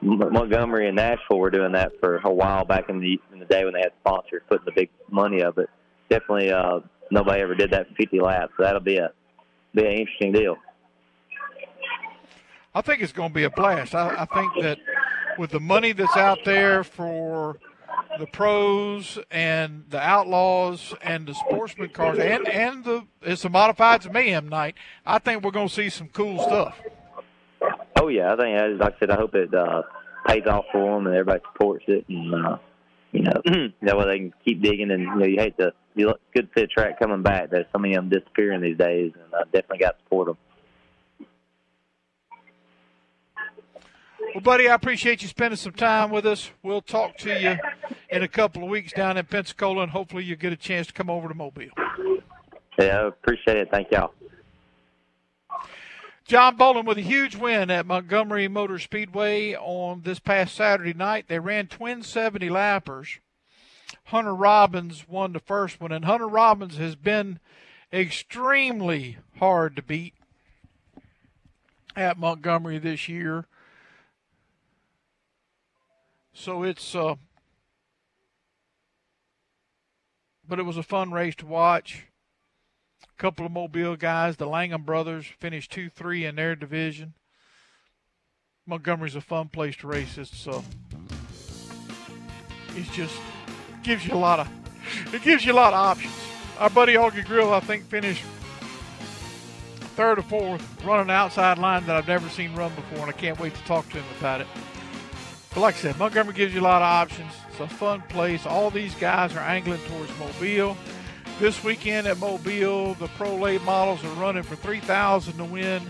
[0.02, 3.63] Montgomery and Nashville were doing that for a while back in the in the day
[3.63, 5.56] when they had sponsors putting the big money up.
[5.56, 5.70] But
[6.10, 6.80] definitely, uh,
[7.12, 8.54] nobody ever did that for 50 laps.
[8.58, 9.12] So that'll be a
[9.74, 10.58] be an interesting deal.
[12.74, 13.96] I think it's going to be a blast.
[13.96, 14.80] I, I think that
[15.38, 17.58] with the money that's out there for
[18.18, 24.12] the pros and the outlaws and the sportsman cars and and the it's a modified
[24.12, 24.76] mayhem night.
[25.06, 26.80] I think we're going to see some cool stuff.
[28.02, 29.82] Oh yeah, I think like I said, I hope it uh,
[30.26, 32.58] pays off for them and everybody supports it, and uh,
[33.12, 33.42] you know
[33.82, 34.92] that way they can keep digging.
[34.92, 37.50] And you know, you hate to you look good to see a track coming back.
[37.50, 40.38] There's so many of them disappearing these days, and I definitely got to support them.
[44.34, 46.52] Well, buddy, I appreciate you spending some time with us.
[46.62, 47.58] We'll talk to you
[48.10, 50.94] in a couple of weeks down in Pensacola, and hopefully you get a chance to
[50.94, 51.70] come over to Mobile.
[52.80, 53.70] Yeah, I appreciate it.
[53.72, 54.14] Thank y'all.
[56.30, 61.26] John Bolen with a huge win at Montgomery Motor Speedway on this past Saturday night.
[61.28, 63.18] They ran twin 70 lappers.
[64.04, 67.39] Hunter Robbins won the first one, and Hunter Robbins has been
[67.92, 70.13] extremely hard to beat
[71.96, 73.48] at Montgomery this year.
[76.32, 77.15] So it's uh
[80.48, 82.06] but it was a fun race to watch
[83.20, 84.38] couple of Mobile guys.
[84.38, 87.14] The Langham brothers finished 2 3 in their division.
[88.65, 90.17] Montgomery's a fun place to race.
[90.17, 90.62] It's, uh,
[92.76, 93.15] it just
[93.84, 94.50] gives you a lot of
[95.13, 96.13] it gives you a lot of options.
[96.58, 98.24] Our buddy Augie Grill, I think, finished
[99.96, 103.40] third or fourth, running outside line that I've never seen run before, and I can't
[103.40, 104.48] wait to talk to him about it.
[105.54, 107.34] But like I said, Montgomery gives you a lot of options.
[107.50, 108.46] It's a fun place.
[108.46, 110.78] All these guys are angling towards Mobile.
[111.40, 115.81] This weekend at Mobile, the Pro Late models are running for 3000 to win.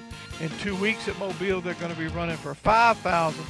[0.41, 3.43] In two weeks at Mobile, they're going to be running for 5000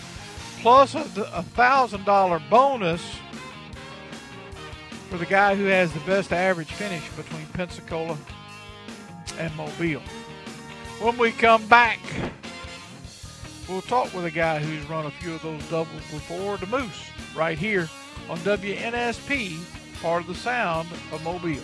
[0.62, 3.02] plus a $1,000 bonus
[5.10, 8.18] for the guy who has the best average finish between Pensacola
[9.38, 10.02] and Mobile.
[11.02, 12.00] When we come back,
[13.68, 17.10] we'll talk with a guy who's run a few of those doubles before, the Moose,
[17.36, 17.90] right here
[18.30, 19.60] on WNSP,
[20.02, 21.60] part of the sound of Mobile.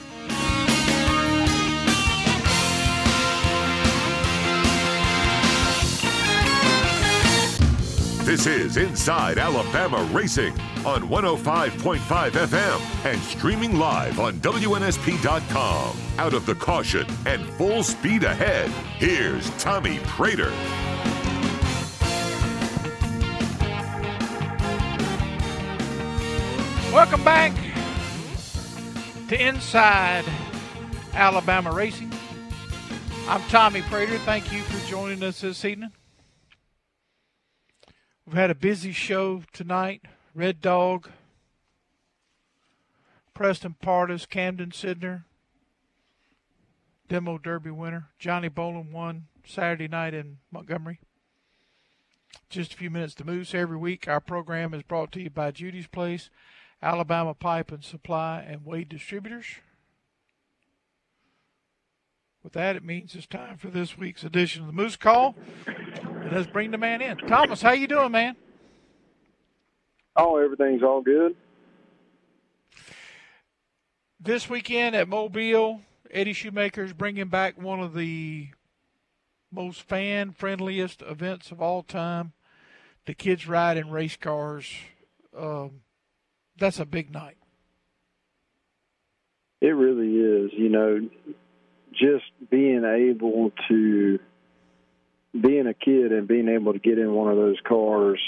[8.26, 12.00] This is Inside Alabama Racing on 105.5
[12.32, 15.96] FM and streaming live on WNSP.com.
[16.18, 20.50] Out of the caution and full speed ahead, here's Tommy Praytor.
[26.92, 27.56] Welcome back
[29.30, 30.26] to Inside
[31.14, 32.12] Alabama Racing.
[33.28, 34.18] I'm Tommy Praytor.
[34.22, 35.92] Thank you for joining us this evening.
[38.26, 40.02] We've had a busy show tonight.
[40.36, 41.12] Reddog,
[43.36, 45.26] Preston Pardus, Camden Sidner,
[47.08, 48.10] Demo Derby winner.
[48.18, 51.00] Johnny Bolen won Saturday night in Montgomery.
[52.50, 53.54] Just a few minutes to Moose.
[53.54, 56.32] Every week, our program is brought to you by Judy's Place,
[56.82, 59.46] Alabama Pipe and Supply, and Wade Distributors.
[62.44, 65.36] With that, it means it's time for this week's edition of the Moose Call.
[66.26, 67.18] And let's bring the man in.
[67.18, 68.36] Thomas, how you doing, man?
[70.16, 71.36] Oh, everything's all good.
[74.20, 78.48] This weekend at Mobile, Eddie Shoemaker's bringing back one of the
[79.52, 82.34] most fan friendliest events of all time.
[83.06, 84.68] The kids ride in race cars.
[85.38, 85.82] Um,
[86.58, 87.38] that's a big night.
[89.62, 90.52] It really is.
[90.58, 91.08] You know,
[91.92, 94.18] just being able to,
[95.40, 98.20] being a kid and being able to get in one of those cars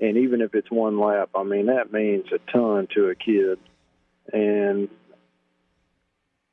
[0.00, 3.58] and even if it's one lap, I mean that means a ton to a kid.
[4.32, 4.88] And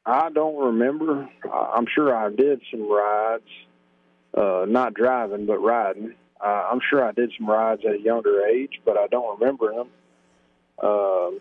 [0.05, 1.29] I don't remember.
[1.51, 3.43] I'm sure I did some rides,
[4.35, 6.15] uh, not driving but riding.
[6.43, 9.73] Uh, I'm sure I did some rides at a younger age, but I don't remember
[9.73, 9.89] them.
[10.81, 11.39] Um,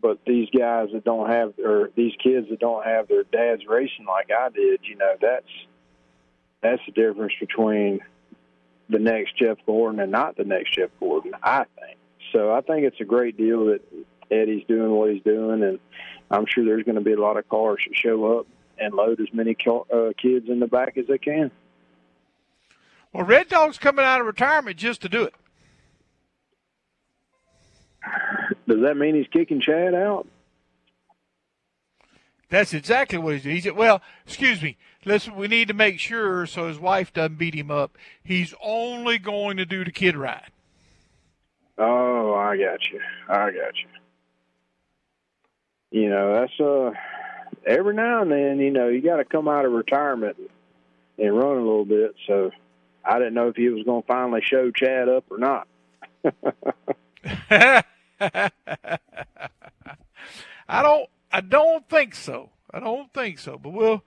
[0.00, 4.06] but these guys that don't have, or these kids that don't have their dads racing
[4.06, 5.46] like I did, you know, that's
[6.62, 8.00] that's the difference between
[8.88, 11.98] the next Jeff Gordon and not the next Jeff Gordon, I think.
[12.32, 13.80] So I think it's a great deal that
[14.30, 15.78] Eddie's doing what he's doing, and
[16.30, 18.46] I'm sure there's going to be a lot of cars that show up
[18.78, 21.50] and load as many uh, kids in the back as they can.
[23.12, 25.34] Well, Reddog's coming out of retirement just to do it.
[28.68, 30.26] Does that mean he's kicking Chad out?
[32.50, 33.56] That's exactly what he's doing.
[33.56, 37.36] He said, well, excuse me, listen, we need to make sure so his wife doesn't
[37.38, 37.98] beat him up.
[38.22, 40.50] He's only going to do the kid ride.
[41.76, 43.00] Oh, I got you.
[43.28, 43.88] I got you.
[45.90, 46.90] You know, that's uh
[47.66, 50.36] every now and then, you know, you got to come out of retirement
[51.18, 52.14] and run a little bit.
[52.26, 52.50] So
[53.04, 55.68] I didn't know if he was going to finally show Chad up or not.
[60.68, 62.50] I don't I don't think so.
[62.72, 63.58] I don't think so.
[63.58, 64.02] But we'll,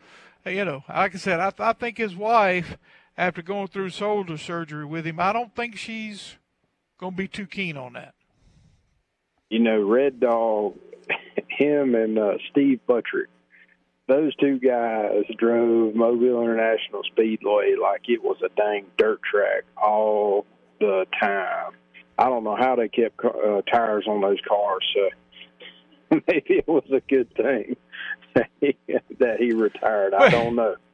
[0.46, 2.78] you know, like I said, I, I think his wife,
[3.18, 6.36] after going through shoulder surgery with him, I don't think she's
[6.98, 8.14] going to be too keen on that.
[9.50, 10.78] You know, Reddog,
[11.50, 13.30] him and uh, Steve Buttrick,
[14.08, 20.46] those two guys drove Mobile International Speedway like it was a dang dirt track all
[20.80, 21.74] the time.
[22.18, 24.86] I don't know how they kept uh, tires on those cars.
[24.94, 25.10] So
[26.28, 27.76] maybe it was a good thing
[28.36, 28.78] that he,
[29.20, 30.14] that he retired.
[30.14, 30.76] I don't know.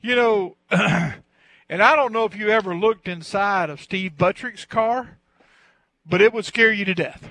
[0.00, 5.18] You know, and I don't know if you ever looked inside of Steve Buttrick's car,
[6.08, 7.30] but it would scare you to death.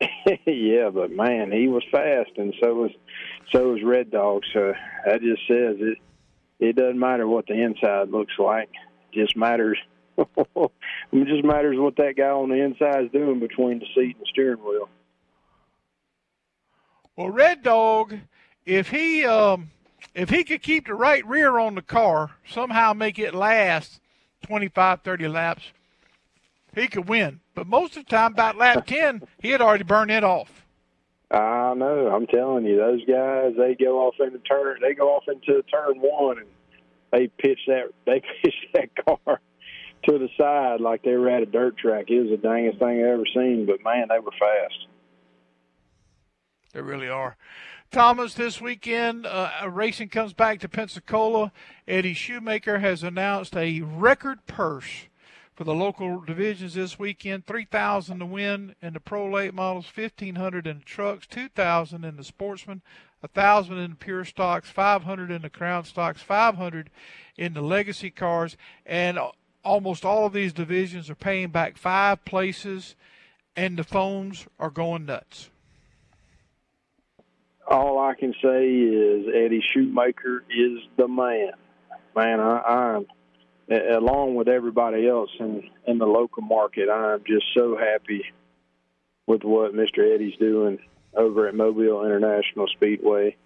[0.46, 2.90] yeah, but man, he was fast, and so was
[3.52, 4.40] so was Reddog.
[4.54, 4.72] So
[5.04, 5.98] that just says it.
[6.58, 8.70] It doesn't matter what the inside looks like;
[9.12, 9.78] it just matters.
[10.16, 14.22] it just matters what that guy on the inside is doing between the seat and
[14.22, 14.88] the steering wheel.
[17.16, 18.20] Well, Reddog,
[18.64, 19.70] if he um,
[20.14, 24.00] if he could keep the right rear on the car, somehow make it last
[24.42, 25.72] 25, 30 laps,
[26.74, 27.40] he could win.
[27.54, 30.64] But most of the time, about lap 10, he had already burned it off.
[31.30, 32.10] I know.
[32.14, 35.98] I'm telling you, those guys, they go off into turn, they go off into turn
[35.98, 36.48] one, and
[37.10, 39.40] they pitch that, they pitch that car
[40.04, 42.06] to the side like they were at a dirt track.
[42.08, 43.66] It was the dangest thing I ever seen.
[43.66, 44.86] But man, they were fast.
[46.72, 47.36] They really are.
[47.90, 51.52] Thomas, this weekend, uh, racing comes back to Pensacola.
[51.86, 55.08] Eddie Shoemaker has announced a record purse
[55.54, 57.46] for the local divisions this weekend.
[57.46, 62.24] 3000 to win in the pro late models, 1500 in the trucks, 2000 in the
[62.24, 62.80] sportsman,
[63.20, 66.88] 1000 in the pure stocks, 500 in the crown stocks, 500
[67.36, 68.56] in the legacy cars,
[68.86, 69.18] and
[69.62, 72.96] almost all of these divisions are paying back five places,
[73.54, 75.50] and the phones are going nuts.
[77.66, 81.52] All I can say is Eddie Shoemaker is the man.
[82.14, 83.06] Man, I, I'm
[83.70, 86.88] along with everybody else in in the local market.
[86.90, 88.24] I'm just so happy
[89.26, 90.14] with what Mr.
[90.14, 90.78] Eddie's doing
[91.14, 93.36] over at Mobile International Speedway.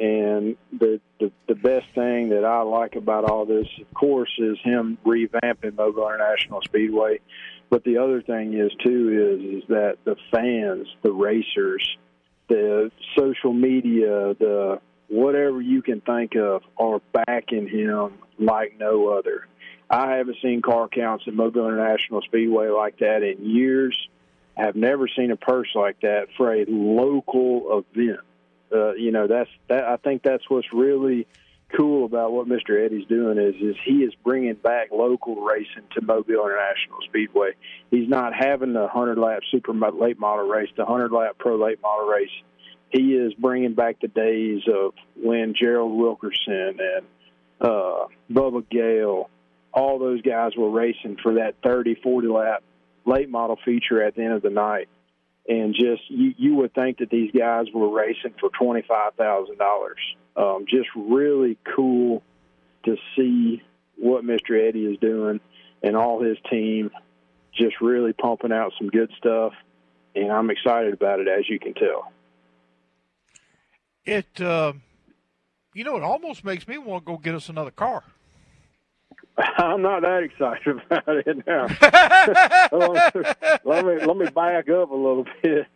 [0.00, 4.56] And the, the the best thing that I like about all this, of course, is
[4.62, 7.20] him revamping Mobile International Speedway.
[7.70, 11.96] But the other thing is too is is that the fans, the racers,
[12.48, 19.46] the social media, the whatever you can think of are backing him like no other.
[19.90, 23.96] I haven't seen car counts at Mobile International Speedway like that in years.
[24.56, 28.20] I have never seen a purse like that for a local event
[28.72, 29.84] uh, you know that's that.
[29.84, 31.26] I think that's what's really
[31.76, 32.84] cool about what Mr.
[32.84, 37.50] Eddie's doing is is he is bringing back local racing to Mobile International Speedway.
[37.90, 41.80] He's not having the hundred lap super late model race, the hundred lap pro late
[41.82, 42.30] model race.
[42.90, 47.06] He is bringing back the days of when Gerald Wilkerson and
[47.60, 49.28] uh, Bubba Gale,
[49.74, 52.62] all those guys were racing for that 30, 40 lap
[53.04, 54.88] late model feature at the end of the night
[55.48, 59.58] and just you, you would think that these guys were racing for twenty five thousand
[59.58, 59.98] dollars.
[60.36, 62.22] Um, just really cool
[62.84, 63.62] to see
[63.96, 64.68] what Mr.
[64.68, 65.40] Eddie is doing
[65.82, 66.90] and all his team,
[67.54, 69.52] just really pumping out some good stuff,
[70.14, 72.12] and I'm excited about it as you can tell.
[74.04, 74.72] It, uh,
[75.74, 78.04] you know, it almost makes me want to go get us another car.
[79.58, 81.66] I'm not that excited about it now.
[83.64, 85.66] let me let me back up a little bit.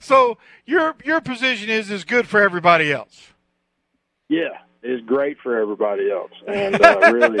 [0.00, 3.32] so your your position is is good for everybody else.
[4.28, 7.40] Yeah, it's great for everybody else, and uh, really,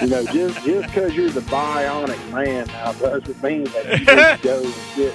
[0.00, 4.42] you know, just just because you're the bionic man now doesn't mean that you just
[4.42, 5.14] go and get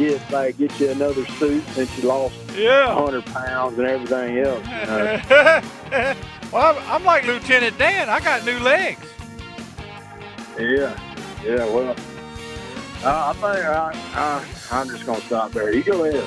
[0.00, 2.94] get like get you another suit since you lost yeah.
[2.94, 4.66] hundred pounds and everything else.
[4.66, 5.20] You know?
[6.52, 8.08] well, I'm, I'm, like Lieutenant Dan.
[8.08, 9.06] I got new legs.
[10.58, 10.98] Yeah,
[11.44, 11.66] yeah.
[11.66, 11.94] Well,
[13.04, 15.74] uh, I think I, I, I'm just gonna stop there.
[15.74, 16.24] You go ahead.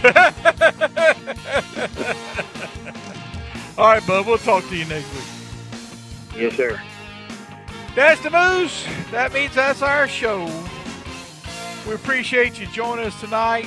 [3.78, 4.26] All right, bud.
[4.26, 5.24] We'll talk to you next week.
[6.36, 6.80] Yes, sir.
[7.94, 8.84] That's the moose.
[9.10, 10.46] That means that's our show.
[11.88, 13.66] We appreciate you joining us tonight.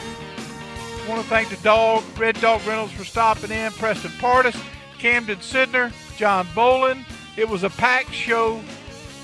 [0.00, 4.58] I want to thank the dog, Reddog Reynolds, for stopping in, Preston Pardus,
[4.98, 7.04] Camden Sidner, John Bolen.
[7.36, 8.58] It was a packed show.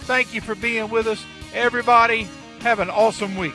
[0.02, 1.24] Thank you for being with us.
[1.54, 2.28] Everybody,
[2.60, 3.54] have an awesome week.